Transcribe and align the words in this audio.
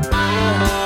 Música 0.00 0.81